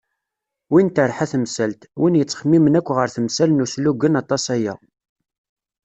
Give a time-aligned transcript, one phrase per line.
[0.73, 4.75] Win terḥa temsalt, win yettxemmimen akk ɣer temsal n uslugen aṭas aya.